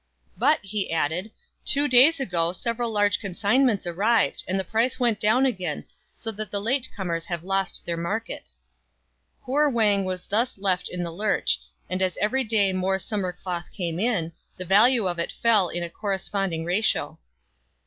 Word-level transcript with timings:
"But," 0.35 0.61
he 0.63 0.91
added, 0.91 1.29
"two 1.63 1.87
days 1.87 2.15
70 2.15 2.15
STRANGE 2.15 2.15
STORIES 2.15 2.29
ago 2.31 2.51
several 2.59 2.91
large 2.91 3.19
consignments 3.19 3.85
arrived, 3.85 4.43
and 4.47 4.59
the 4.59 4.63
price 4.63 4.99
went 4.99 5.19
down 5.19 5.45
again, 5.45 5.85
so 6.15 6.31
that 6.31 6.49
the 6.49 6.59
late 6.59 6.89
comers 6.95 7.27
have 7.27 7.43
lost 7.43 7.85
their 7.85 7.97
market." 7.97 8.49
Poor 9.43 9.69
Wang 9.69 10.03
was 10.03 10.25
thus 10.25 10.57
left 10.57 10.89
in 10.89 11.03
the 11.03 11.11
lurch, 11.13 11.59
and 11.87 12.01
as 12.01 12.17
every 12.17 12.43
day 12.43 12.73
more 12.73 12.97
summer 12.97 13.31
cloth 13.31 13.69
came 13.71 13.99
in, 13.99 14.31
the 14.57 14.65
value 14.65 15.07
of 15.07 15.19
it 15.19 15.31
fell 15.31 15.69
in 15.69 15.83
a 15.83 15.87
corresponding 15.91 16.65
ratio. 16.65 17.19